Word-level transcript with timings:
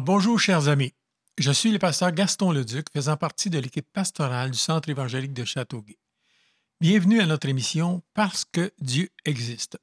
Bonjour 0.00 0.38
chers 0.38 0.68
amis, 0.68 0.94
je 1.38 1.50
suis 1.50 1.72
le 1.72 1.78
pasteur 1.80 2.12
Gaston 2.12 2.52
Leduc, 2.52 2.86
faisant 2.92 3.16
partie 3.16 3.50
de 3.50 3.58
l'équipe 3.58 3.90
pastorale 3.92 4.52
du 4.52 4.58
Centre 4.58 4.88
évangélique 4.88 5.32
de 5.32 5.44
Châteauguay. 5.44 5.98
Bienvenue 6.80 7.20
à 7.20 7.26
notre 7.26 7.48
émission 7.48 8.02
Parce 8.14 8.44
que 8.44 8.72
Dieu 8.80 9.08
existe. 9.24 9.76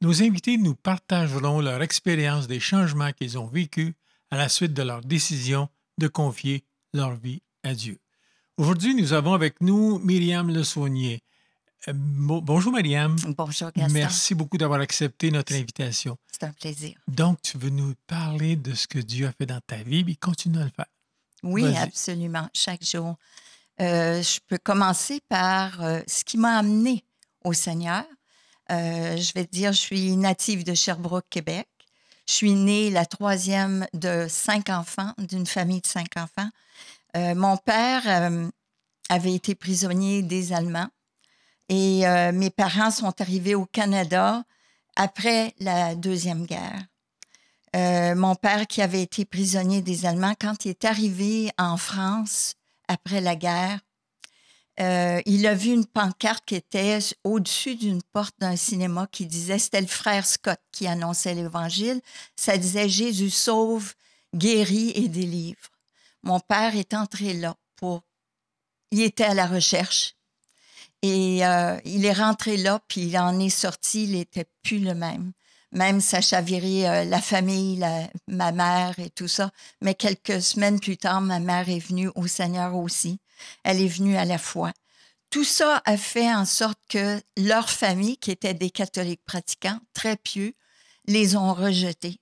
Nos 0.00 0.22
invités 0.22 0.56
nous 0.56 0.74
partageront 0.74 1.60
leur 1.60 1.82
expérience 1.82 2.48
des 2.48 2.58
changements 2.58 3.12
qu'ils 3.12 3.38
ont 3.38 3.46
vécus 3.46 3.92
à 4.30 4.36
la 4.36 4.48
suite 4.48 4.74
de 4.74 4.82
leur 4.82 5.02
décision 5.02 5.68
de 5.98 6.08
confier 6.08 6.64
leur 6.92 7.14
vie 7.14 7.42
à 7.62 7.74
Dieu. 7.74 8.00
Aujourd'hui, 8.56 8.96
nous 8.96 9.12
avons 9.12 9.34
avec 9.34 9.60
nous 9.60 10.00
Myriam 10.00 10.52
Le 10.52 10.64
Saunier. 10.64 11.22
Euh, 11.88 11.92
bonjour 11.94 12.72
Myriam. 12.72 13.16
Bonjour 13.36 13.70
Gaston. 13.74 13.92
Merci 13.92 14.34
beaucoup 14.34 14.56
d'avoir 14.56 14.80
accepté 14.80 15.30
notre 15.30 15.54
invitation. 15.54 16.16
C'est 16.30 16.44
un 16.44 16.52
plaisir. 16.52 16.96
Donc, 17.08 17.42
tu 17.42 17.58
veux 17.58 17.70
nous 17.70 17.94
parler 18.06 18.56
de 18.56 18.74
ce 18.74 18.86
que 18.86 18.98
Dieu 18.98 19.26
a 19.26 19.32
fait 19.32 19.46
dans 19.46 19.60
ta 19.66 19.76
vie, 19.76 20.04
puis 20.04 20.16
continue 20.16 20.58
à 20.58 20.64
le 20.64 20.70
faire. 20.70 20.86
Oui, 21.42 21.76
absolument, 21.76 22.48
chaque 22.54 22.84
jour. 22.84 23.16
Euh, 23.80 24.22
je 24.22 24.38
peux 24.46 24.58
commencer 24.58 25.20
par 25.28 25.82
euh, 25.82 26.00
ce 26.06 26.24
qui 26.24 26.38
m'a 26.38 26.58
amené 26.58 27.04
au 27.44 27.52
Seigneur. 27.52 28.04
je 28.70 29.32
vais 29.34 29.44
te 29.44 29.50
dire, 29.50 29.72
je 29.72 29.80
suis 29.80 30.16
native 30.16 30.64
de 30.64 30.74
Sherbrooke, 30.74 31.26
Québec. 31.28 31.68
Je 32.26 32.32
suis 32.32 32.54
née 32.54 32.90
la 32.90 33.04
troisième 33.04 33.86
de 33.92 34.26
cinq 34.30 34.70
enfants, 34.70 35.12
d'une 35.18 35.44
famille 35.44 35.82
de 35.82 35.86
cinq 35.86 36.16
enfants. 36.16 36.48
mon 37.14 37.58
père 37.58 38.30
avait 39.10 39.34
été 39.34 39.54
prisonnier 39.54 40.22
des 40.22 40.54
Allemands 40.54 40.88
et 41.74 42.06
euh, 42.06 42.30
mes 42.30 42.50
parents 42.50 42.92
sont 42.92 43.20
arrivés 43.20 43.56
au 43.56 43.66
Canada 43.66 44.44
après 44.94 45.54
la 45.58 45.96
Deuxième 45.96 46.46
Guerre. 46.46 46.86
Euh, 47.74 48.14
mon 48.14 48.36
père, 48.36 48.68
qui 48.68 48.80
avait 48.80 49.02
été 49.02 49.24
prisonnier 49.24 49.82
des 49.82 50.06
Allemands, 50.06 50.36
quand 50.40 50.64
il 50.64 50.68
est 50.68 50.84
arrivé 50.84 51.50
en 51.58 51.76
France 51.76 52.54
après 52.86 53.20
la 53.20 53.34
guerre, 53.34 53.80
euh, 54.78 55.20
il 55.26 55.46
a 55.48 55.54
vu 55.54 55.72
une 55.72 55.86
pancarte 55.86 56.44
qui 56.46 56.54
était 56.54 57.00
au-dessus 57.24 57.74
d'une 57.74 58.02
porte 58.12 58.34
d'un 58.38 58.56
cinéma 58.56 59.08
qui 59.10 59.26
disait, 59.26 59.58
c'était 59.58 59.80
le 59.80 59.88
frère 59.88 60.26
Scott 60.26 60.60
qui 60.70 60.86
annonçait 60.86 61.34
l'Évangile, 61.34 62.00
ça 62.36 62.56
disait 62.56 62.88
Jésus 62.88 63.30
sauve, 63.30 63.94
guérit 64.32 64.92
et 64.94 65.08
délivre. 65.08 65.70
Mon 66.22 66.38
père 66.38 66.76
est 66.76 66.94
entré 66.94 67.34
là 67.34 67.56
pour... 67.76 68.02
Il 68.92 69.02
était 69.02 69.24
à 69.24 69.34
la 69.34 69.46
recherche 69.46 70.14
et 71.06 71.44
euh, 71.44 71.78
il 71.84 72.06
est 72.06 72.14
rentré 72.14 72.56
là, 72.56 72.80
puis 72.88 73.02
il 73.02 73.18
en 73.18 73.38
est 73.38 73.50
sorti, 73.50 74.04
il 74.04 74.12
n'était 74.12 74.46
plus 74.62 74.78
le 74.78 74.94
même. 74.94 75.32
Même 75.70 76.00
ça 76.00 76.22
chavirait 76.22 76.88
euh, 76.88 77.04
la 77.04 77.20
famille, 77.20 77.84
ma 78.26 78.52
mère 78.52 78.98
et 78.98 79.10
tout 79.10 79.28
ça. 79.28 79.50
Mais 79.82 79.94
quelques 79.94 80.40
semaines 80.40 80.80
plus 80.80 80.96
tard, 80.96 81.20
ma 81.20 81.40
mère 81.40 81.68
est 81.68 81.86
venue 81.86 82.10
au 82.14 82.26
Seigneur 82.26 82.74
aussi. 82.74 83.18
Elle 83.64 83.82
est 83.82 83.88
venue 83.88 84.16
à 84.16 84.24
la 84.24 84.38
foi. 84.38 84.72
Tout 85.28 85.44
ça 85.44 85.82
a 85.84 85.98
fait 85.98 86.32
en 86.32 86.46
sorte 86.46 86.78
que 86.88 87.20
leur 87.36 87.68
famille, 87.68 88.16
qui 88.16 88.30
était 88.30 88.54
des 88.54 88.70
catholiques 88.70 89.26
pratiquants, 89.26 89.80
très 89.92 90.16
pieux, 90.16 90.54
les 91.06 91.36
ont 91.36 91.52
rejetés. 91.52 92.18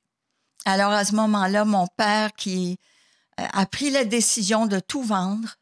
Alors 0.65 0.91
à 0.91 1.05
ce 1.05 1.15
moment-là, 1.15 1.65
mon 1.65 1.87
père 1.87 2.33
qui 2.33 2.79
euh, 3.39 3.47
a 3.53 3.65
pris 3.65 3.91
la 3.91 4.05
décision 4.05 4.67
de 4.67 4.81
tout 4.81 5.05
vendre, 5.05 5.55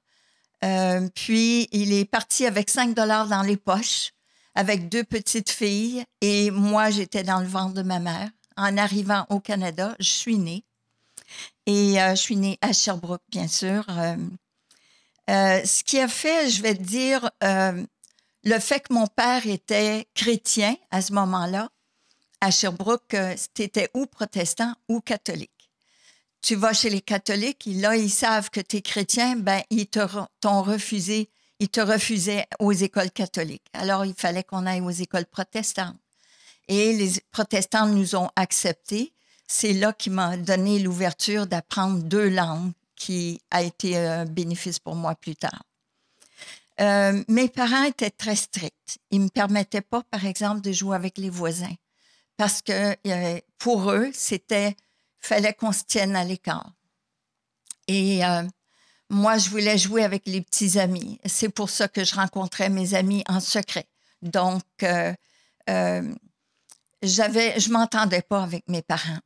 euh, 0.65 1.09
puis, 1.15 1.69
il 1.73 1.93
est 1.93 2.05
parti 2.05 2.47
avec 2.47 2.71
5 2.71 2.95
dollars 2.95 3.29
dans 3.29 3.43
les 3.43 3.57
poches, 3.57 4.13
avec 4.55 4.89
deux 4.89 5.05
petites 5.05 5.51
filles, 5.51 6.05
et 6.21 6.51
moi, 6.51 6.91
j'étais 6.91 7.23
dans 7.23 7.41
le 7.41 7.47
ventre 7.47 7.75
de 7.75 7.83
ma 7.83 7.99
mère. 7.99 8.29
En 8.57 8.77
arrivant 8.77 9.27
au 9.31 9.41
Canada, 9.41 9.95
je 10.01 10.11
suis 10.11 10.37
née. 10.37 10.65
Et 11.67 12.01
euh, 12.01 12.11
je 12.11 12.21
suis 12.21 12.37
née 12.37 12.59
à 12.61 12.73
Sherbrooke, 12.73 13.23
bien 13.31 13.49
sûr. 13.49 13.87
Euh, 15.31 15.65
ce 15.65 15.85
qui 15.85 15.99
a 15.99 16.09
fait, 16.09 16.51
je 16.51 16.61
vais 16.63 16.75
te 16.75 16.83
dire, 16.83 17.31
le 17.41 18.59
fait 18.59 18.81
que 18.81 18.93
mon 18.93 19.07
père 19.07 19.47
était 19.47 20.09
chrétien 20.15 20.77
à 20.91 21.01
ce 21.01 21.13
moment-là, 21.13 21.71
à 22.41 22.51
Sherbrooke, 22.51 23.17
c'était 23.37 23.91
ou 23.95 24.07
protestant 24.07 24.75
ou 24.89 25.01
catholique 25.01 25.60
tu 26.43 26.55
vas 26.55 26.73
chez 26.73 26.91
les 26.91 27.01
catholiques, 27.01 27.67
là, 27.67 27.97
ils 27.97 28.11
savent 28.11 28.51
que 28.51 28.61
tu 28.61 28.77
es 28.77 28.83
chrétien, 28.83 29.37
ben, 29.37 29.63
ils 29.71 29.87
t'ont 29.87 30.63
refusé, 30.63 31.31
ils 31.59 31.69
te 31.69 31.81
refusaient 31.81 32.47
aux 32.59 32.73
écoles 32.73 33.11
catholiques. 33.11 33.67
Alors, 33.73 34.05
il 34.05 34.15
fallait 34.15 34.45
qu'on 34.45 34.67
aille 34.67 34.81
aux 34.81 34.91
écoles 34.91 35.27
protestantes. 35.27 35.97
Et 36.69 36.93
les 36.93 37.13
protestants 37.33 37.87
nous 37.87 38.15
ont 38.15 38.31
acceptés. 38.37 39.13
C'est 39.47 39.73
là 39.73 39.93
qui 39.93 40.09
m'a 40.09 40.37
donné 40.37 40.79
l'ouverture 40.79 41.47
d'apprendre 41.47 42.03
deux 42.03 42.29
langues, 42.29 42.73
qui 42.97 43.41
a 43.51 43.63
été 43.63 43.97
un 43.97 44.25
bénéfice 44.25 44.79
pour 44.79 44.95
moi 44.95 45.15
plus 45.15 45.37
tard. 45.37 45.63
Euh, 46.81 47.23
mes 47.29 47.49
parents 47.49 47.85
étaient 47.85 48.11
très 48.11 48.37
stricts. 48.37 48.99
Ils 49.11 49.19
ne 49.19 49.25
me 49.25 49.29
permettaient 49.29 49.81
pas, 49.81 50.03
par 50.11 50.25
exemple, 50.25 50.61
de 50.61 50.73
jouer 50.73 50.97
avec 50.97 51.19
les 51.19 51.31
voisins 51.31 51.75
parce 52.41 52.63
que 52.63 52.97
euh, 53.07 53.39
pour 53.59 53.93
eux, 53.93 54.09
c'était 54.15 54.75
fallait 55.21 55.55
qu'on 55.55 55.73
se 55.73 55.85
tienne 55.85 56.17
à 56.17 56.25
l'écart. 56.25 56.73
Et 57.89 58.25
euh, 58.25 58.43
moi, 59.09 59.39
je 59.39 59.51
voulais 59.51 59.79
jouer 59.79 60.05
avec 60.05 60.23
les 60.27 60.41
petits 60.41 60.79
amis. 60.79 61.19
C'est 61.25 61.49
pour 61.49 61.71
ça 61.71 61.89
que 61.89 62.05
je 62.05 62.15
rencontrais 62.15 62.69
mes 62.69 62.95
amis 62.95 63.25
en 63.29 63.41
secret. 63.41 63.87
Donc, 64.23 64.63
euh, 64.83 65.13
euh, 65.69 66.15
j'avais, 67.03 67.59
je 67.59 67.71
m'entendais 67.71 68.23
pas 68.23 68.43
avec 68.43 68.69
mes 68.69 68.83
parents 68.83 69.19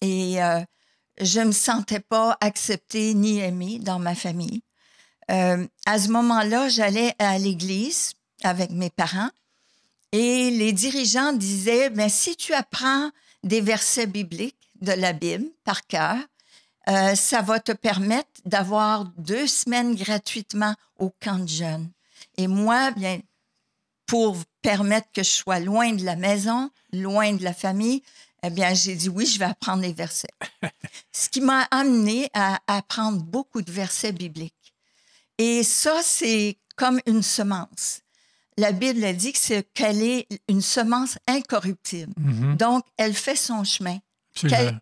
et 0.00 0.38
je 1.20 1.40
me 1.40 1.52
sentais 1.52 2.00
pas 2.00 2.38
acceptée 2.40 3.12
ni 3.12 3.38
aimée 3.40 3.78
dans 3.78 3.98
ma 3.98 4.14
famille. 4.14 4.62
à 5.28 5.98
ce 5.98 6.08
moment-là, 6.08 6.70
j'allais 6.70 7.14
à 7.18 7.36
l'église 7.38 8.14
avec 8.42 8.70
mes 8.70 8.88
parents 8.88 9.28
et 10.12 10.50
les 10.50 10.72
dirigeants 10.72 11.34
disaient, 11.34 11.90
mais 11.90 12.08
si 12.08 12.34
tu 12.34 12.54
apprends 12.54 13.10
des 13.44 13.60
versets 13.60 14.06
bibliques, 14.06 14.59
de 14.80 14.92
la 14.92 15.12
Bible 15.12 15.46
par 15.64 15.86
cœur. 15.86 16.16
Euh, 16.88 17.14
ça 17.14 17.42
va 17.42 17.60
te 17.60 17.72
permettre 17.72 18.28
d'avoir 18.44 19.04
deux 19.16 19.46
semaines 19.46 19.94
gratuitement 19.94 20.74
au 20.98 21.10
camp 21.20 21.38
de 21.38 21.48
jeunes. 21.48 21.90
Et 22.36 22.46
moi, 22.46 22.90
bien, 22.92 23.20
pour 24.06 24.36
permettre 24.62 25.08
que 25.12 25.22
je 25.22 25.30
sois 25.30 25.60
loin 25.60 25.92
de 25.92 26.04
la 26.04 26.16
maison, 26.16 26.70
loin 26.92 27.32
de 27.32 27.44
la 27.44 27.52
famille, 27.52 28.02
eh 28.42 28.50
bien, 28.50 28.72
j'ai 28.74 28.94
dit 28.94 29.08
oui, 29.08 29.26
je 29.26 29.38
vais 29.38 29.44
apprendre 29.44 29.82
les 29.82 29.92
versets. 29.92 30.28
Ce 31.12 31.28
qui 31.28 31.40
m'a 31.40 31.62
amené 31.70 32.30
à 32.34 32.60
apprendre 32.66 33.22
beaucoup 33.22 33.62
de 33.62 33.70
versets 33.70 34.12
bibliques. 34.12 34.54
Et 35.38 35.62
ça, 35.62 36.00
c'est 36.02 36.58
comme 36.76 37.00
une 37.06 37.22
semence. 37.22 38.00
La 38.56 38.72
Bible 38.72 39.04
a 39.04 39.12
dit 39.12 39.32
qu'elle 39.74 40.02
est 40.02 40.26
une 40.48 40.60
semence 40.60 41.18
incorruptible. 41.26 42.12
Mm-hmm. 42.20 42.56
Donc, 42.56 42.84
elle 42.96 43.14
fait 43.14 43.36
son 43.36 43.64
chemin. 43.64 43.98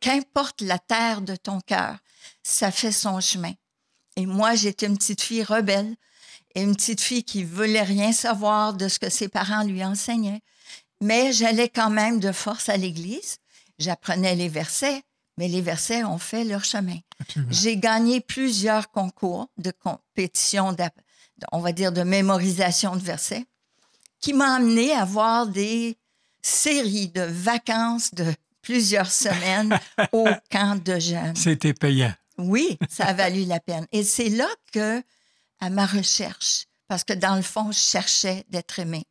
Qu'importe 0.00 0.60
la 0.60 0.78
terre 0.78 1.20
de 1.20 1.36
ton 1.36 1.60
cœur, 1.60 1.96
ça 2.42 2.70
fait 2.70 2.92
son 2.92 3.20
chemin. 3.20 3.52
Et 4.16 4.26
moi, 4.26 4.54
j'étais 4.54 4.86
une 4.86 4.98
petite 4.98 5.22
fille 5.22 5.44
rebelle 5.44 5.94
et 6.54 6.62
une 6.62 6.74
petite 6.74 7.00
fille 7.00 7.24
qui 7.24 7.44
voulait 7.44 7.82
rien 7.82 8.12
savoir 8.12 8.74
de 8.74 8.88
ce 8.88 8.98
que 8.98 9.10
ses 9.10 9.28
parents 9.28 9.64
lui 9.64 9.84
enseignaient. 9.84 10.40
Mais 11.00 11.32
j'allais 11.32 11.68
quand 11.68 11.90
même 11.90 12.18
de 12.18 12.32
force 12.32 12.68
à 12.68 12.76
l'église. 12.76 13.36
J'apprenais 13.78 14.34
les 14.34 14.48
versets, 14.48 15.02
mais 15.36 15.46
les 15.46 15.62
versets 15.62 16.02
ont 16.02 16.18
fait 16.18 16.44
leur 16.44 16.64
chemin. 16.64 16.98
J'ai 17.50 17.76
gagné 17.76 18.20
plusieurs 18.20 18.90
concours 18.90 19.48
de 19.56 19.70
compétition, 19.70 20.74
on 21.52 21.60
va 21.60 21.72
dire 21.72 21.92
de 21.92 22.02
mémorisation 22.02 22.96
de 22.96 23.02
versets, 23.02 23.46
qui 24.20 24.32
m'ont 24.32 24.44
amené 24.44 24.92
à 24.92 25.04
voir 25.04 25.46
des 25.46 25.96
séries 26.42 27.08
de 27.08 27.22
vacances 27.22 28.12
de 28.14 28.34
plusieurs 28.68 29.10
semaines 29.10 29.78
au 30.12 30.26
camp 30.50 30.82
de 30.84 30.98
jeunes. 30.98 31.34
C'était 31.34 31.72
payant. 31.72 32.12
Oui, 32.36 32.78
ça 32.90 33.06
a 33.06 33.14
valu 33.14 33.46
la 33.46 33.60
peine. 33.60 33.86
Et 33.92 34.04
c'est 34.04 34.28
là 34.28 34.46
que, 34.72 35.02
à 35.58 35.70
ma 35.70 35.86
recherche, 35.86 36.66
parce 36.86 37.02
que 37.02 37.14
dans 37.14 37.36
le 37.36 37.42
fond, 37.42 37.72
je 37.72 37.78
cherchais 37.78 38.44
d'être 38.50 38.78
aimée. 38.78 39.06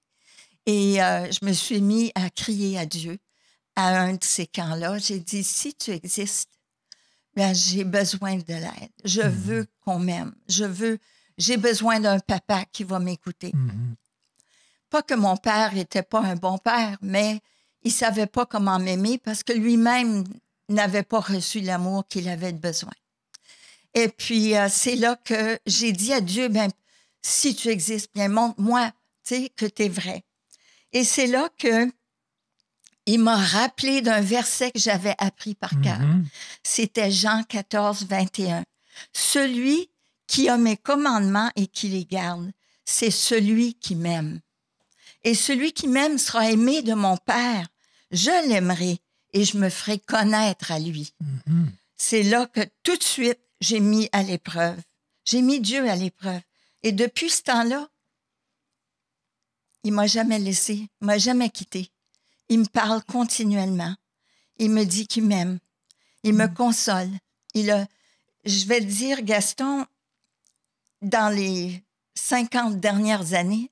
Et 0.68 1.02
euh, 1.02 1.32
je 1.32 1.44
me 1.44 1.54
suis 1.54 1.82
mis 1.82 2.12
à 2.14 2.30
crier 2.30 2.78
à 2.78 2.86
Dieu 2.86 3.18
à 3.76 4.00
un 4.00 4.14
de 4.14 4.24
ces 4.24 4.46
camps-là. 4.46 5.00
J'ai 5.00 5.20
dit, 5.20 5.44
si 5.44 5.74
tu 5.74 5.90
existes, 5.90 6.52
ben, 7.36 7.56
j'ai 7.56 7.84
besoin 7.84 8.36
de 8.36 8.54
l'aide. 8.54 8.92
Je 9.06 9.24
mhm. 9.24 9.30
veux 9.30 9.68
qu'on 9.82 9.98
m'aime. 9.98 10.36
Je 10.48 10.66
veux, 10.66 11.00
j'ai 11.40 11.58
besoin 11.58 12.00
d'un 12.00 12.20
papa 12.20 12.66
qui 12.72 12.84
va 12.84 13.00
m'écouter. 13.00 13.52
Mhm. 13.56 13.96
Pas 14.92 15.02
que 15.02 15.16
mon 15.16 15.36
père 15.36 15.74
n'était 15.74 16.04
pas 16.04 16.22
un 16.22 16.36
bon 16.36 16.60
père, 16.60 16.98
mais 17.02 17.42
il 17.88 17.92
savait 17.92 18.28
pas 18.28 18.46
comment 18.46 18.80
m'aimer 18.80 19.18
parce 19.18 19.44
que 19.44 19.54
lui-même 19.54 20.26
n'avait 20.70 21.04
pas 21.04 21.22
reçu 21.22 21.62
l'amour 21.62 22.06
qu'il 22.08 22.28
avait 22.28 22.52
besoin. 22.52 22.92
Et 23.94 24.10
puis, 24.10 24.56
euh, 24.56 24.68
c'est 24.70 24.96
là 24.96 25.16
que 25.16 25.58
j'ai 25.66 25.94
dit 25.94 26.12
à 26.12 26.20
Dieu, 26.20 26.50
ben, 26.50 26.70
si 27.22 27.56
tu 27.56 27.70
existes, 27.70 28.12
bien, 28.14 28.28
montre-moi, 28.28 28.92
tu 29.24 29.36
sais, 29.36 29.50
que 29.56 29.66
tu 29.66 29.84
es 29.84 29.90
vrai. 29.90 30.24
Et 30.92 31.04
c'est 31.04 31.28
là 31.28 31.50
que 31.58 31.90
il 33.06 33.20
m'a 33.20 33.38
rappelé 33.38 34.02
d'un 34.02 34.20
verset 34.20 34.72
que 34.72 34.80
j'avais 34.80 35.16
appris 35.18 35.56
par 35.56 35.80
cœur. 35.82 36.00
Mhm. 36.00 36.26
C'était 36.62 37.10
Jean 37.10 37.44
14, 37.44 38.06
21. 38.06 38.66
Celui 39.14 39.90
qui 40.28 40.50
a 40.50 40.58
mes 40.58 40.76
commandements 40.76 41.50
et 41.56 41.68
qui 41.68 41.88
les 41.88 42.04
garde, 42.04 42.52
c'est 42.84 43.12
celui 43.12 43.76
qui 43.76 43.96
m'aime. 43.96 44.42
Et 45.24 45.36
celui 45.36 45.72
qui 45.72 45.88
m'aime 45.88 46.18
sera 46.18 46.52
aimé 46.52 46.82
de 46.82 46.94
mon 46.94 47.16
Père. 47.16 47.68
Je 48.12 48.48
l'aimerai 48.48 49.00
et 49.34 49.44
je 49.44 49.58
me 49.58 49.70
ferai 49.70 50.00
connaître 50.00 50.72
à 50.72 50.80
lui. 50.80 51.14
Mhm. 51.48 51.72
C'est 51.96 52.24
là 52.24 52.46
que 52.48 52.62
tout 52.84 52.96
de 52.96 53.04
suite, 53.04 53.40
j'ai 53.60 53.80
mis 53.80 54.08
à 54.12 54.24
l'épreuve. 54.24 54.80
J'ai 55.26 55.42
mis 55.42 55.60
Dieu 55.60 55.90
à 55.90 55.96
l'épreuve. 55.96 56.42
Et 56.84 56.92
depuis 56.92 57.30
ce 57.30 57.42
temps-là, 57.44 57.90
il 59.84 59.94
m'a 59.94 60.08
jamais 60.08 60.40
laissé, 60.40 60.88
il 61.02 61.06
m'a 61.06 61.18
jamais 61.18 61.50
quitté. 61.50 61.90
Il 62.50 62.60
me 62.60 62.66
parle 62.66 63.04
continuellement. 63.04 63.96
Il 64.58 64.72
me 64.72 64.84
dit 64.86 65.08
qu'il 65.08 65.26
m'aime. 65.26 65.60
Il 66.24 66.34
me 66.34 66.48
console. 66.48 67.10
Il 67.54 67.70
a, 67.72 67.88
je 68.46 68.66
vais 68.66 68.80
te 68.80 68.86
dire, 68.86 69.22
Gaston, 69.22 69.86
dans 71.02 71.34
les 71.34 71.84
50 72.16 72.80
dernières 72.80 73.34
années, 73.34 73.72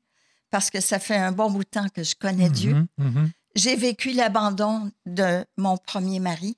parce 0.49 0.69
que 0.69 0.79
ça 0.79 0.99
fait 0.99 1.15
un 1.15 1.31
bon 1.31 1.49
bout 1.51 1.63
de 1.63 1.69
temps 1.69 1.89
que 1.89 2.03
je 2.03 2.15
connais 2.15 2.49
Dieu, 2.49 2.73
Mhm. 2.73 2.87
Mhm. 2.97 3.31
J'ai 3.55 3.75
vécu 3.75 4.11
l'abandon 4.11 4.91
de 5.05 5.45
mon 5.57 5.77
premier 5.77 6.19
mari, 6.19 6.57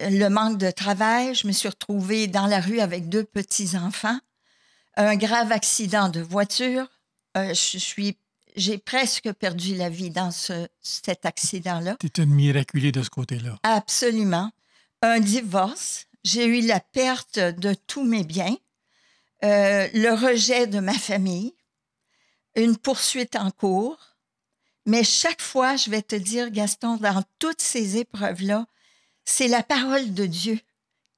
euh, 0.00 0.10
le 0.10 0.28
manque 0.28 0.58
de 0.58 0.70
travail. 0.70 1.34
Je 1.34 1.46
me 1.46 1.52
suis 1.52 1.68
retrouvée 1.68 2.26
dans 2.26 2.46
la 2.46 2.60
rue 2.60 2.80
avec 2.80 3.08
deux 3.08 3.24
petits-enfants, 3.24 4.18
un 4.96 5.16
grave 5.16 5.52
accident 5.52 6.08
de 6.08 6.20
voiture. 6.20 6.88
Euh, 7.36 7.54
je 7.54 7.78
suis, 7.78 8.16
j'ai 8.56 8.78
presque 8.78 9.32
perdu 9.32 9.76
la 9.76 9.88
vie 9.88 10.10
dans 10.10 10.30
ce, 10.30 10.68
cet 10.82 11.24
accident-là. 11.24 11.96
Tu 12.00 12.22
une 12.22 12.34
miraculée 12.34 12.92
de 12.92 13.02
ce 13.02 13.10
côté-là. 13.10 13.58
Absolument. 13.62 14.50
Un 15.02 15.20
divorce. 15.20 16.06
J'ai 16.24 16.46
eu 16.46 16.66
la 16.66 16.80
perte 16.80 17.38
de 17.38 17.74
tous 17.86 18.02
mes 18.02 18.24
biens, 18.24 18.56
euh, 19.44 19.88
le 19.94 20.10
rejet 20.10 20.66
de 20.66 20.80
ma 20.80 20.92
famille, 20.92 21.54
une 22.56 22.76
poursuite 22.76 23.36
en 23.36 23.52
cours. 23.52 24.17
Mais 24.88 25.04
chaque 25.04 25.42
fois, 25.42 25.76
je 25.76 25.90
vais 25.90 26.00
te 26.00 26.16
dire, 26.16 26.50
Gaston, 26.50 26.96
dans 26.96 27.22
toutes 27.38 27.60
ces 27.60 27.98
épreuves-là, 27.98 28.66
c'est 29.26 29.46
la 29.48 29.62
parole 29.62 30.14
de 30.14 30.24
Dieu 30.24 30.58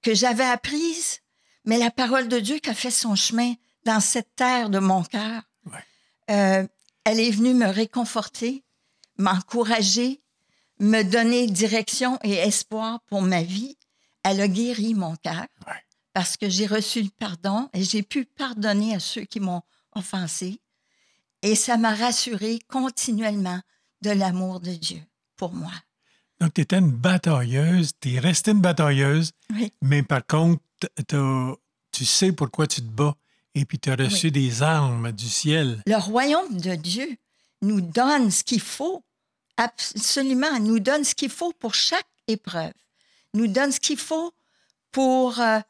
que 0.03 0.13
j'avais 0.13 0.45
apprise, 0.45 1.21
mais 1.65 1.79
la 1.79 1.93
parole 1.93 2.27
de 2.27 2.41
Dieu 2.41 2.59
qui 2.59 2.69
a 2.69 2.75
fait 2.75 2.91
son 2.91 3.15
chemin 3.15 3.55
dans 3.85 4.01
cette 4.01 4.35
terre 4.35 4.71
de 4.71 4.81
mon 4.81 5.05
cœur. 5.05 5.43
Ouais. 5.67 5.85
Euh, 6.31 6.67
elle 7.05 7.21
est 7.21 7.31
venue 7.31 7.55
me 7.55 7.69
réconforter, 7.69 8.65
m'encourager, 9.19 10.21
me 10.81 11.03
donner 11.05 11.47
direction 11.47 12.19
et 12.25 12.33
espoir 12.35 13.01
pour 13.07 13.23
ma 13.23 13.43
vie. 13.45 13.77
Elle 14.25 14.41
a 14.41 14.49
guéri 14.49 14.95
mon 14.95 15.15
cœur 15.15 15.47
Ouais. 15.69 15.85
parce 16.13 16.37
que 16.37 16.49
j'ai 16.49 16.67
reçu 16.67 17.03
le 17.03 17.11
pardon 17.11 17.71
et 17.73 17.85
j'ai 17.85 18.03
pu 18.03 18.25
pardonner 18.25 18.97
à 18.97 19.01
ceux 19.01 19.23
qui 19.25 19.39
m'ont 19.39 19.63
offensé. 19.95 20.61
Et 21.43 21.55
ça 21.55 21.77
m'a 21.77 21.95
rassuré 21.95 22.59
continuellement 22.69 23.61
de 24.03 24.11
l'amour 24.11 24.61
de 24.61 24.73
Dieu 24.73 25.01
pour 25.37 25.53
moi. 25.53 25.73
Donc, 26.41 26.55
tu 26.55 26.63
étais 26.63 26.79
une 26.79 26.91
batailleuse, 26.93 27.93
tu 28.01 28.15
es 28.15 28.19
restée 28.19 28.53
une 28.53 28.61
batailleuse, 28.61 29.33
Oui, 29.51 29.73
mais 29.83 30.03
par 30.03 30.27
contre, 30.27 30.63
tu 31.93 32.05
sais 32.05 32.33
pourquoi 32.33 32.67
tu 32.67 32.81
te 32.81 32.87
bats 32.87 33.17
et 33.55 33.65
puis 33.65 33.79
tu 33.79 33.91
as 33.91 33.97
reçu 33.97 34.31
des 34.31 34.63
armes 34.63 35.13
du 35.13 35.29
ciel. 35.29 35.83
le 35.87 35.97
royaume 35.97 36.61
de 36.61 36.75
Dieu 36.75 37.17
nous 37.63 37.81
donne 37.81 38.31
ce 38.31 38.45
qu'il 38.45 38.61
faut, 38.61 39.03
absolument, 39.57 40.59
nous 40.61 40.79
donne 40.79 41.05
ce 41.05 41.15
qu'il 41.15 41.31
faut 41.31 41.53
pour 41.53 41.75
chaque 41.75 42.07
épreuve, 42.27 42.73
nous 43.35 43.49
donne 43.49 43.73
ce 43.73 43.81
qu'il 43.81 43.99
faut 43.99 44.33
pour 44.93 45.39
euh, 45.41 45.61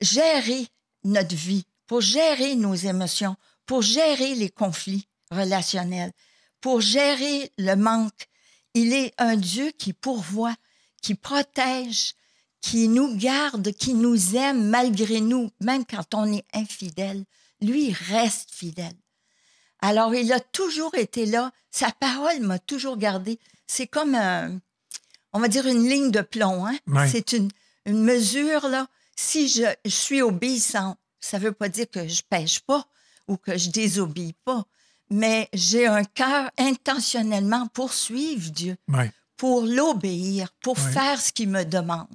gérer 0.00 0.66
notre 1.04 1.34
vie, 1.34 1.66
pour 1.86 2.00
gérer 2.00 2.56
nos 2.56 2.74
émotions, 2.74 3.36
pour 3.66 3.82
gérer 3.82 4.34
les 4.34 4.48
conflits 4.48 5.06
relationnels, 5.34 6.12
pour 6.60 6.80
gérer 6.80 7.52
le 7.58 7.74
manque. 7.74 8.28
Il 8.74 8.92
est 8.92 9.12
un 9.18 9.36
Dieu 9.36 9.70
qui 9.78 9.92
pourvoit, 9.92 10.54
qui 11.02 11.14
protège, 11.14 12.14
qui 12.60 12.88
nous 12.88 13.14
garde, 13.16 13.72
qui 13.72 13.92
nous 13.94 14.36
aime 14.36 14.68
malgré 14.68 15.20
nous, 15.20 15.50
même 15.60 15.84
quand 15.84 16.14
on 16.14 16.32
est 16.32 16.44
infidèle. 16.54 17.24
Lui, 17.60 17.92
reste 17.92 18.50
fidèle. 18.50 18.96
Alors, 19.80 20.14
il 20.14 20.32
a 20.32 20.40
toujours 20.40 20.94
été 20.94 21.26
là. 21.26 21.52
Sa 21.70 21.90
parole 21.92 22.40
m'a 22.40 22.58
toujours 22.58 22.96
gardé. 22.96 23.38
C'est 23.66 23.86
comme, 23.86 24.14
un- 24.14 24.58
on 25.34 25.40
va 25.40 25.48
dire, 25.48 25.66
une 25.66 25.86
ligne 25.88 26.10
de 26.10 26.22
plomb. 26.22 26.66
Hein? 26.66 26.78
C'est 27.10 27.32
une, 27.32 27.50
une 27.84 28.02
mesure, 28.02 28.68
là. 28.68 28.88
Si 29.16 29.48
je, 29.48 29.64
je 29.84 29.90
suis 29.90 30.22
obéissant, 30.22 30.96
ça 31.20 31.38
ne 31.38 31.44
veut 31.44 31.52
pas 31.52 31.68
dire 31.68 31.88
que 31.90 32.08
je 32.08 32.22
pêche 32.28 32.60
pas 32.60 32.86
ou 33.28 33.36
que 33.36 33.56
je 33.58 33.68
désobéis 33.70 34.34
pas, 34.44 34.64
mais 35.10 35.48
j'ai 35.52 35.86
un 35.86 36.04
cœur 36.04 36.50
intentionnellement 36.58 37.66
pour 37.68 37.92
suivre 37.92 38.50
Dieu 38.50 38.76
pour 39.36 39.62
l'obéir, 39.62 40.48
pour 40.62 40.76
Oui. 40.78 40.92
faire 40.92 41.20
ce 41.20 41.32
qu'il 41.32 41.48
me 41.48 41.64
demande. 41.64 42.06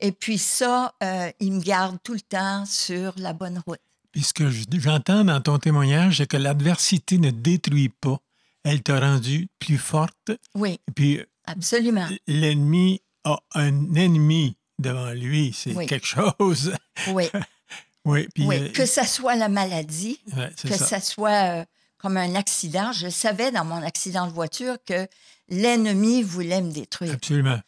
Et 0.00 0.12
puis 0.12 0.38
ça, 0.38 0.94
euh, 1.02 1.30
il 1.38 1.52
me 1.52 1.60
garde 1.60 1.98
tout 2.02 2.14
le 2.14 2.20
temps 2.20 2.64
sur 2.66 3.12
la 3.18 3.32
bonne 3.32 3.62
route. 3.66 3.78
Puis 4.12 4.22
ce 4.22 4.32
que 4.32 4.48
je- 4.50 4.64
j'entends 4.72 5.24
dans 5.24 5.40
ton 5.40 5.58
témoignage, 5.58 6.18
c'est 6.18 6.26
que 6.26 6.36
l'adversité 6.36 7.18
ne 7.18 7.30
détruit 7.30 7.90
pas. 7.90 8.18
Elle 8.64 8.82
t'a 8.82 8.98
rendu 8.98 9.48
plus 9.58 9.76
forte. 9.78 10.30
Oui, 10.54 10.80
Et 10.88 10.92
puis, 10.92 11.20
absolument. 11.46 12.08
l'ennemi 12.26 13.02
a 13.24 13.38
un 13.54 13.94
ennemi 13.94 14.56
devant 14.78 15.10
lui. 15.10 15.52
C'est 15.54 15.74
Oui. 15.74 15.86
quelque 15.86 16.06
chose. 16.06 16.72
Oui, 17.08 17.24
oui, 18.06 18.26
puis, 18.34 18.46
oui. 18.46 18.56
euh, 18.56 18.68
Que 18.72 18.86
ça 18.86 19.04
soit 19.06 19.36
la 19.36 19.48
maladie, 19.48 20.18
ouais, 20.36 20.50
que 20.62 20.68
ça. 20.74 20.84
ça 20.86 21.00
soit 21.00 21.60
euh, 21.60 21.64
comme 22.04 22.18
un 22.18 22.34
accident. 22.34 22.92
Je 22.92 23.08
savais 23.08 23.50
dans 23.50 23.64
mon 23.64 23.82
accident 23.82 24.26
de 24.26 24.32
voiture 24.32 24.76
que 24.84 25.08
l'ennemi 25.48 26.22
voulait 26.22 26.60
me 26.60 26.70
détruire. 26.70 27.14
Absolument. 27.14 27.58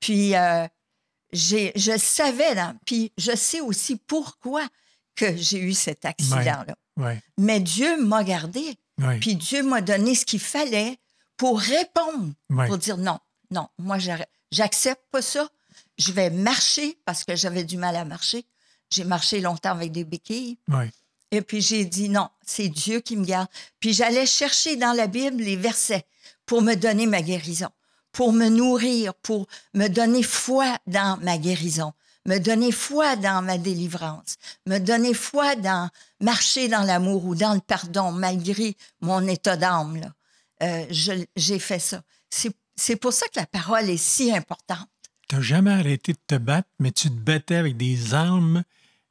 Puis 0.00 0.36
euh, 0.36 0.66
je 1.32 1.96
savais, 1.98 2.54
dans- 2.54 2.76
puis 2.84 3.10
je 3.16 3.34
sais 3.34 3.60
aussi 3.60 3.96
pourquoi 3.96 4.66
que 5.14 5.34
j'ai 5.34 5.58
eu 5.60 5.72
cet 5.72 6.04
accident-là. 6.04 6.76
Mais 7.38 7.58
Dieu 7.60 8.02
m'a 8.04 8.22
gardé. 8.22 8.76
Puis 9.20 9.34
Dieu 9.34 9.62
m'a 9.62 9.80
donné 9.80 10.14
ce 10.14 10.26
qu'il 10.26 10.40
fallait 10.40 10.98
pour 11.38 11.58
répondre, 11.58 12.32
pour 12.66 12.76
dire 12.78 12.98
non, 12.98 13.18
non, 13.50 13.68
moi, 13.78 13.96
j'accepte 14.52 15.02
pas 15.10 15.22
ça. 15.22 15.48
Je 15.96 16.12
vais 16.12 16.28
marcher 16.28 16.98
parce 17.06 17.24
que 17.24 17.34
j'avais 17.34 17.64
du 17.64 17.78
mal 17.78 17.96
à 17.96 18.04
marcher. 18.04 18.44
J'ai 18.90 19.04
marché 19.04 19.40
longtemps 19.40 19.70
avec 19.72 19.90
des 19.92 20.04
béquilles. 20.04 20.58
Et 21.30 21.42
puis 21.42 21.60
j'ai 21.60 21.84
dit 21.84 22.08
non, 22.08 22.28
c'est 22.44 22.68
Dieu 22.68 23.00
qui 23.00 23.16
me 23.16 23.24
garde. 23.24 23.48
Puis 23.80 23.92
j'allais 23.92 24.26
chercher 24.26 24.76
dans 24.76 24.92
la 24.92 25.06
Bible 25.06 25.42
les 25.42 25.56
versets 25.56 26.06
pour 26.46 26.62
me 26.62 26.74
donner 26.74 27.06
ma 27.06 27.22
guérison, 27.22 27.68
pour 28.12 28.32
me 28.32 28.48
nourrir, 28.48 29.14
pour 29.14 29.46
me 29.74 29.88
donner 29.88 30.22
foi 30.22 30.78
dans 30.86 31.18
ma 31.22 31.38
guérison, 31.38 31.92
me 32.26 32.38
donner 32.38 32.72
foi 32.72 33.16
dans 33.16 33.42
ma 33.42 33.58
délivrance, 33.58 34.36
me 34.66 34.78
donner 34.78 35.14
foi 35.14 35.56
dans 35.56 35.90
marcher 36.20 36.68
dans 36.68 36.82
l'amour 36.82 37.24
ou 37.24 37.34
dans 37.34 37.54
le 37.54 37.60
pardon 37.60 38.12
malgré 38.12 38.76
mon 39.00 39.26
état 39.26 39.56
d'âme. 39.56 40.12
Euh, 40.62 40.86
j'ai 40.90 41.58
fait 41.58 41.80
ça. 41.80 42.02
C'est 42.30 42.54
c'est 42.76 42.96
pour 42.96 43.12
ça 43.12 43.26
que 43.28 43.40
la 43.40 43.46
parole 43.46 43.88
est 43.88 43.96
si 43.96 44.34
importante. 44.34 44.88
Tu 45.28 45.34
n'as 45.34 45.42
jamais 45.42 45.72
arrêté 45.72 46.12
de 46.12 46.18
te 46.26 46.36
battre, 46.36 46.68
mais 46.78 46.92
tu 46.92 47.08
te 47.08 47.14
battais 47.14 47.56
avec 47.56 47.76
des 47.76 48.14
armes 48.14 48.62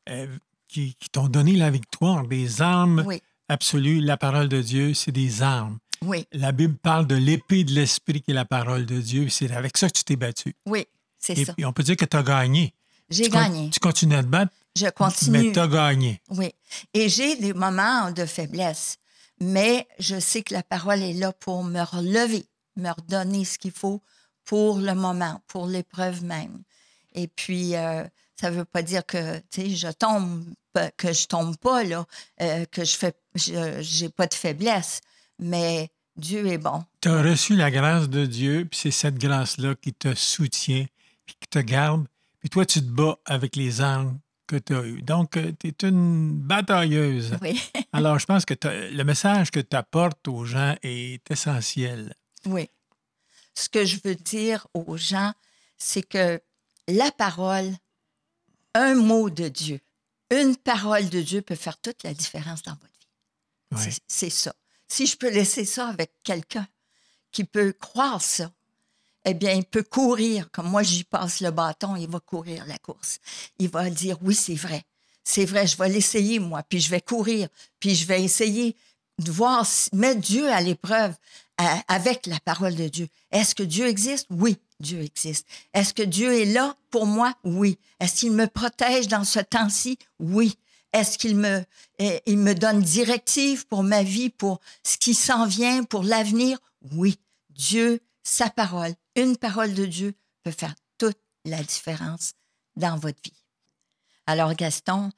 euh, 0.07 0.27
qui, 0.67 0.95
qui 1.00 1.10
t'ont 1.10 1.27
donné 1.27 1.53
la 1.53 1.69
victoire, 1.72 2.25
des 2.27 2.62
armes 2.62 3.03
Oui, 3.05 3.22
absolues. 3.48 4.01
La 4.01 4.17
parole 4.17 4.50
de 4.50 4.62
Dieu, 4.62 4.93
c'est 4.93 5.12
des 5.12 5.41
armes. 5.41 5.77
oui, 6.01 6.25
La 6.31 6.51
Bible 6.51 6.75
parle 6.75 7.07
de 7.07 7.15
l'épée 7.15 7.63
de 7.63 7.72
l'esprit 7.74 8.22
qui 8.22 8.31
est 8.31 8.36
la 8.36 8.45
parole 8.45 8.86
de 8.86 9.00
Dieu. 9.01 9.29
C'est 9.29 9.51
avec 9.51 9.77
ça 9.77 9.88
que 9.88 9.93
tu 9.98 10.03
t'es 10.03 10.15
battu. 10.15 10.55
oui, 10.65 10.86
c'est 11.19 11.38
Et 11.38 11.45
ça. 11.45 11.53
puis 11.53 11.65
on 11.65 11.74
peut 11.74 11.84
dire 11.84 11.95
que 11.98 12.05
tu 12.05 12.17
as 12.17 12.24
gagné. 12.24 12.74
J'ai 13.10 13.29
con- 13.29 13.38
gagné. 13.39 13.69
Tu 13.69 13.79
continues 13.79 14.15
à 14.15 14.24
te 14.24 14.27
battre, 14.27 14.51
Je 14.75 14.86
mais 14.86 14.91
continue. 14.91 15.51
tu 15.51 15.60
as 15.60 15.67
gagné. 15.67 16.22
Oui. 16.29 16.51
Et 16.93 17.07
j'ai 17.10 17.36
des 17.36 17.53
moments 17.53 18.12
de 18.12 18.25
faiblesse, 18.25 18.98
mais 19.39 19.88
je 20.00 20.19
sais 20.19 20.41
que 20.43 20.53
la 20.53 20.63
parole 20.63 21.01
est 21.01 21.13
là 21.13 21.31
pour 21.34 21.63
me 21.63 21.81
relever, 21.81 22.45
me 22.77 22.89
redonner 22.89 23.45
ce 23.45 23.57
qu'il 23.60 23.72
faut 23.72 24.01
pour 24.43 24.79
le 24.79 24.93
moment, 24.95 25.41
pour 25.48 25.67
l'épreuve 25.67 26.24
même. 26.24 26.63
Et 27.13 27.27
puis, 27.27 27.75
euh, 27.75 28.03
ça 28.39 28.50
ne 28.51 28.58
veut 28.58 28.65
pas 28.65 28.82
dire 28.82 29.06
que, 29.06 29.42
je 29.56 29.92
tombe, 29.92 30.46
pas- 30.74 30.92
que 30.92 31.13
je 31.13 31.27
tombe 31.27 31.56
pas, 31.58 31.84
là, 31.84 32.06
euh, 32.42 32.65
que 32.65 32.84
je 32.84 32.96
fais, 32.98 33.13
j'ai 33.36 34.10
pas 34.10 34.27
de 34.27 34.34
faiblesse, 34.34 35.01
mais 35.39 35.89
Dieu 36.18 36.46
est 36.48 36.58
bon. 36.58 36.84
Tu 37.01 37.10
as 37.10 37.22
reçu 37.22 37.56
la 37.56 37.72
grâce 37.72 38.10
de 38.10 38.25
Dieu, 38.25 38.68
puis 38.70 38.80
c'est 38.80 38.92
cette 38.92 39.18
grâce-là 39.18 39.75
qui 39.75 39.94
te 39.94 40.13
soutient, 40.15 40.86
puis 41.25 41.36
qui 41.39 41.48
te 41.50 41.60
garde. 41.60 42.06
Puis 42.39 42.50
toi, 42.50 42.65
tu 42.65 42.80
te 42.82 42.86
bats 42.89 43.18
avec 43.25 43.56
les 43.56 43.82
armes 43.82 44.20
que 44.48 44.58
tu 44.58 44.75
as 44.75 44.84
eues. 44.84 45.01
Donc, 45.01 45.32
tu 45.60 45.68
es 45.70 45.88
une 45.88 46.32
batailleuse. 46.34 47.36
Oui, 47.42 47.60
Alors, 47.94 48.20
je 48.20 48.25
pense 48.25 48.46
que 48.46 48.54
le 48.63 49.04
message 49.04 49.50
que 49.50 49.60
tu 49.60 49.75
apportes 49.75 50.27
aux 50.27 50.46
gens 50.46 50.75
est 50.84 51.30
essentiel. 51.32 52.13
oui. 52.46 52.70
ce 53.56 53.70
que 53.70 53.86
je 53.86 53.98
veux 54.04 54.15
dire 54.15 54.68
aux 54.74 54.98
gens, 54.98 55.32
c'est 55.77 56.04
que 56.04 56.39
la 56.88 57.10
parole, 57.12 57.72
un 58.75 58.94
mot 58.94 59.32
de 59.32 59.48
Dieu, 59.48 59.79
une 60.29 60.55
parole 60.55 61.10
de 61.10 61.22
Dieu 61.22 61.41
peut 61.41 61.55
faire 61.55 61.77
toute 61.79 62.03
la 62.03 62.13
différence 62.13 62.62
dans 62.62 62.74
votre 62.74 63.88
vie. 63.88 63.98
C'est 64.08 64.29
ça. 64.29 64.53
Si 64.88 65.08
je 65.08 65.17
peux 65.17 65.32
laisser 65.32 65.65
ça 65.65 65.88
avec 65.88 66.12
quelqu'un 66.24 66.67
qui 67.32 67.44
peut 67.44 67.74
croire 67.74 68.22
ça, 68.22 68.51
eh 69.25 69.34
bien, 69.34 69.53
il 69.53 69.65
peut 69.65 69.84
courir. 69.84 70.51
Comme 70.51 70.70
moi, 70.70 70.84
j'y 70.84 71.03
passe 71.03 71.41
le 71.41 71.50
bâton, 71.50 71.96
il 71.96 72.08
va 72.08 72.20
courir 72.20 72.65
la 72.67 72.77
course. 72.77 73.20
Il 73.58 73.70
va 73.70 73.89
dire, 73.89 74.17
oui, 74.22 74.36
c'est 74.36 74.55
vrai. 74.55 74.84
C'est 75.24 75.46
vrai, 75.46 75.65
je 75.65 75.75
vais 75.75 75.89
l'essayer, 75.89 76.38
moi, 76.38 76.62
puis 76.62 76.79
je 76.79 76.91
vais 76.91 77.01
courir, 77.01 77.50
puis 77.79 77.96
je 77.96 78.05
vais 78.05 78.22
essayer 78.22 78.75
de 79.17 79.32
voir, 79.32 79.65
mettre 79.94 80.22
Dieu 80.22 80.48
à 80.51 80.62
l'épreuve 80.62 81.15
avec 81.88 82.27
la 82.27 82.39
parole 82.41 82.75
de 82.75 82.88
Dieu. 82.88 83.08
Est-ce 83.32 83.55
que 83.55 83.63
Dieu 83.63 83.88
existe? 83.88 84.27
Oui, 84.29 84.58
Dieu 84.79 85.01
existe. 85.01 85.48
Est-ce 85.74 85.94
que 85.94 86.03
Dieu 86.03 86.34
est 86.34 86.46
là 86.46 86.75
pour 86.89 87.05
moi? 87.05 87.34
Oui. 87.44 87.79
Est-ce 88.00 88.22
qu'il 88.22 88.32
me 88.34 88.48
protège 88.48 89.08
dans 89.08 89.24
ce 89.24 89.39
temps-ci? 89.39 89.98
Oui. 90.20 90.58
Est-ce 90.94 91.17
qu'il 91.17 91.36
me, 91.36 91.63
eh, 92.00 92.22
me 92.36 92.53
donne 92.53 92.82
directive 92.82 93.67
pour 93.67 93.84
ma 93.84 94.03
vie, 94.03 94.29
pour 94.29 94.60
ce 94.84 94.98
qui 94.98 95.13
s'en 95.13 95.46
vient, 95.46 95.84
pour 95.84 96.03
l'avenir? 96.03 96.58
Oui. 96.94 97.20
Dieu, 97.50 98.01
sa 98.24 98.50
parole, 98.50 98.94
une 99.15 99.38
parole 99.38 99.74
de 99.74 99.86
Dieu 99.86 100.13
peut 100.44 100.51
faire 100.51 100.75
toute 100.98 101.17
la 101.46 101.62
différence 101.63 102.34
dans 102.75 102.98
votre 102.98 103.20
vie. 103.24 103.44
Alors, 104.27 104.53
Gaston, 104.53 105.12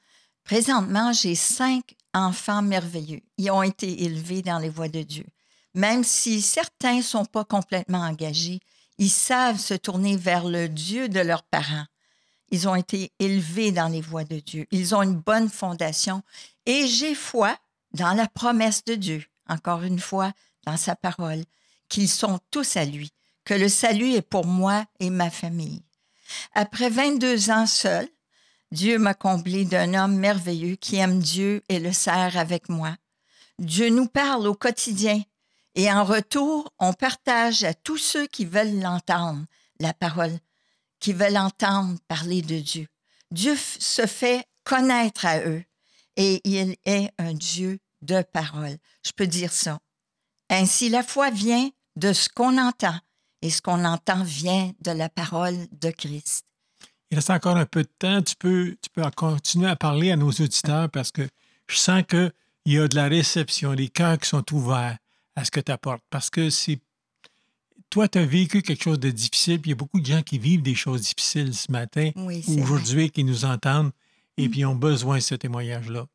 présentement, 0.44 1.12
j'ai 1.12 1.34
cinq 1.34 1.94
enfants 2.14 2.62
merveilleux. 2.62 3.22
Ils 3.38 3.50
ont 3.50 3.62
été 3.62 4.04
élevés 4.04 4.42
dans 4.42 4.58
les 4.58 4.68
voies 4.68 4.88
de 4.88 5.02
Dieu. 5.02 5.26
Même 5.74 6.04
si 6.04 6.42
certains 6.42 6.96
ne 6.96 7.02
sont 7.02 7.24
pas 7.24 7.44
complètement 7.44 8.00
engagés, 8.00 8.60
ils 8.98 9.10
savent 9.10 9.58
se 9.58 9.74
tourner 9.74 10.16
vers 10.16 10.44
le 10.44 10.68
Dieu 10.68 11.08
de 11.08 11.20
leurs 11.20 11.44
parents. 11.44 11.86
Ils 12.50 12.68
ont 12.68 12.74
été 12.74 13.12
élevés 13.18 13.72
dans 13.72 13.88
les 13.88 14.00
voies 14.00 14.24
de 14.24 14.40
Dieu. 14.40 14.66
Ils 14.70 14.94
ont 14.94 15.02
une 15.02 15.18
bonne 15.18 15.48
fondation 15.48 16.22
et 16.66 16.86
j'ai 16.86 17.14
foi 17.14 17.56
dans 17.92 18.12
la 18.12 18.26
promesse 18.26 18.84
de 18.84 18.94
Dieu, 18.94 19.24
encore 19.48 19.82
une 19.82 20.00
fois, 20.00 20.32
dans 20.66 20.76
sa 20.76 20.96
parole, 20.96 21.44
qu'ils 21.88 22.08
sont 22.08 22.38
tous 22.50 22.76
à 22.76 22.84
lui, 22.84 23.12
que 23.44 23.54
le 23.54 23.68
salut 23.68 24.12
est 24.12 24.22
pour 24.22 24.46
moi 24.46 24.84
et 25.00 25.10
ma 25.10 25.30
famille. 25.30 25.82
Après 26.54 26.90
22 26.90 27.50
ans 27.50 27.66
seul, 27.66 28.08
Dieu 28.70 28.98
m'a 28.98 29.14
comblé 29.14 29.64
d'un 29.64 29.94
homme 29.94 30.16
merveilleux 30.16 30.76
qui 30.76 30.96
aime 30.96 31.20
Dieu 31.20 31.62
et 31.68 31.78
le 31.78 31.92
sert 31.92 32.36
avec 32.36 32.68
moi. 32.68 32.94
Dieu 33.58 33.88
nous 33.88 34.06
parle 34.06 34.46
au 34.46 34.54
quotidien 34.54 35.22
et 35.78 35.92
en 35.92 36.02
retour, 36.02 36.74
on 36.80 36.92
partage 36.92 37.62
à 37.62 37.72
tous 37.72 37.98
ceux 37.98 38.26
qui 38.26 38.44
veulent 38.44 38.80
l'entendre, 38.80 39.44
la 39.78 39.94
parole, 39.94 40.36
qui 40.98 41.12
veulent 41.12 41.36
entendre 41.36 41.96
parler 42.08 42.42
de 42.42 42.58
Dieu. 42.58 42.88
Dieu 43.30 43.54
se 43.54 44.04
fait 44.06 44.44
connaître 44.64 45.24
à 45.24 45.38
eux 45.38 45.62
et 46.16 46.40
il 46.42 46.74
est 46.84 47.12
un 47.18 47.32
Dieu 47.32 47.78
de 48.02 48.22
parole. 48.22 48.76
Je 49.06 49.12
peux 49.12 49.28
dire 49.28 49.52
ça. 49.52 49.78
Ainsi, 50.50 50.88
la 50.88 51.04
foi 51.04 51.30
vient 51.30 51.70
de 51.94 52.12
ce 52.12 52.28
qu'on 52.28 52.58
entend 52.58 52.98
et 53.40 53.48
ce 53.48 53.62
qu'on 53.62 53.84
entend 53.84 54.24
vient 54.24 54.72
de 54.80 54.90
la 54.90 55.08
parole 55.08 55.54
de 55.70 55.90
Christ. 55.92 56.44
Il 57.12 57.18
reste 57.18 57.30
encore 57.30 57.56
un 57.56 57.66
peu 57.66 57.84
de 57.84 57.92
temps. 58.00 58.20
Tu 58.20 58.34
peux, 58.34 58.76
continuer 59.14 59.68
à 59.68 59.76
parler 59.76 60.10
à 60.10 60.16
nos 60.16 60.30
auditeurs 60.30 60.90
parce 60.90 61.12
que 61.12 61.28
je 61.68 61.76
sens 61.76 62.02
qu'il 62.02 62.32
y 62.66 62.78
a 62.80 62.88
de 62.88 62.96
la 62.96 63.06
réception, 63.06 63.76
des 63.76 63.88
cœurs 63.88 64.18
qui 64.18 64.28
sont 64.28 64.52
ouverts 64.52 64.98
à 65.38 65.44
ce 65.44 65.50
que 65.50 65.60
tu 65.60 65.72
apportes. 65.72 66.02
Parce 66.10 66.30
que 66.30 66.50
c'est. 66.50 66.80
Toi, 67.90 68.08
tu 68.08 68.18
as 68.18 68.26
vécu 68.26 68.60
quelque 68.60 68.82
chose 68.82 68.98
de 68.98 69.10
difficile, 69.10 69.60
puis 69.60 69.70
il 69.70 69.72
y 69.72 69.76
a 69.76 69.76
beaucoup 69.76 70.00
de 70.00 70.06
gens 70.06 70.22
qui 70.22 70.38
vivent 70.38 70.62
des 70.62 70.74
choses 70.74 71.02
difficiles 71.02 71.54
ce 71.54 71.72
matin 71.72 72.10
ou 72.16 72.62
aujourd'hui 72.62 73.10
qui 73.10 73.24
nous 73.24 73.46
entendent 73.46 73.92
et 74.36 74.46
mm. 74.46 74.50
puis 74.50 74.64
ont 74.66 74.74
besoin 74.74 75.16
de 75.16 75.22
ce 75.22 75.34
témoignage-là. 75.34 76.06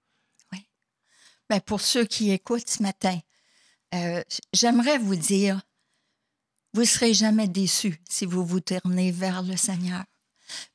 Oui. 0.52 0.68
Bien, 1.50 1.60
pour 1.62 1.82
ceux 1.82 2.06
qui 2.06 2.30
écoutent 2.30 2.70
ce 2.70 2.84
matin, 2.84 3.18
euh, 3.96 4.22
j'aimerais 4.54 5.00
vous 5.00 5.16
dire 5.16 5.62
vous 6.74 6.82
ne 6.82 6.86
serez 6.86 7.14
jamais 7.14 7.48
déçus 7.48 8.00
si 8.08 8.26
vous 8.26 8.46
vous 8.46 8.60
tournez 8.60 9.12
vers 9.12 9.42
le 9.42 9.56
Seigneur. 9.56 10.04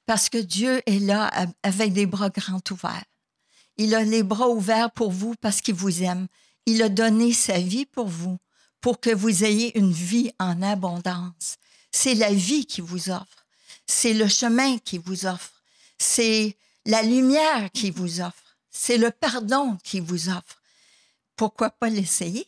Parce 0.06 0.28
que 0.28 0.38
Dieu 0.38 0.82
est 0.86 1.00
là 1.00 1.30
avec 1.62 1.92
des 1.92 2.06
bras 2.06 2.30
grands 2.30 2.62
ouverts. 2.70 3.04
Il 3.76 3.94
a 3.94 4.02
les 4.02 4.24
bras 4.24 4.48
ouverts 4.48 4.90
pour 4.90 5.12
vous 5.12 5.34
parce 5.40 5.60
qu'il 5.60 5.74
vous 5.74 6.02
aime. 6.02 6.26
Il 6.68 6.82
a 6.82 6.88
donné 6.88 7.32
sa 7.32 7.58
vie 7.58 7.86
pour 7.86 8.08
vous, 8.08 8.38
pour 8.80 9.00
que 9.00 9.10
vous 9.10 9.44
ayez 9.44 9.76
une 9.78 9.92
vie 9.92 10.30
en 10.38 10.60
abondance. 10.62 11.56
C'est 11.90 12.14
la 12.14 12.32
vie 12.32 12.66
qui 12.66 12.80
vous 12.80 13.10
offre. 13.10 13.46
C'est 13.86 14.12
le 14.12 14.28
chemin 14.28 14.78
qui 14.78 14.98
vous 14.98 15.26
offre. 15.26 15.62
C'est 15.98 16.56
la 16.84 17.02
lumière 17.02 17.70
qui 17.72 17.90
vous 17.90 18.20
offre. 18.20 18.56
C'est 18.70 18.98
le 18.98 19.10
pardon 19.10 19.78
qui 19.82 20.00
vous 20.00 20.28
offre. 20.28 20.60
Pourquoi 21.36 21.70
pas 21.70 21.88
l'essayer? 21.88 22.46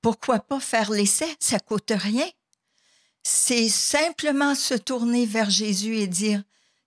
Pourquoi 0.00 0.38
pas 0.38 0.60
faire 0.60 0.90
l'essai? 0.90 1.28
Ça 1.40 1.58
coûte 1.58 1.92
rien 1.94 2.30
c'est 3.22 3.68
simplement 3.68 4.54
se 4.54 4.74
tourner 4.74 5.26
vers 5.26 5.50
Jésus 5.50 5.96
et 5.96 6.06
dire, 6.06 6.42